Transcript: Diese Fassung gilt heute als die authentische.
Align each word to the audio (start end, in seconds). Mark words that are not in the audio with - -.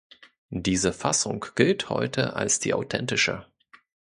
Diese 0.55 0.93
Fassung 0.93 1.45
gilt 1.53 1.89
heute 1.91 2.33
als 2.35 2.57
die 2.59 2.73
authentische. 2.73 3.45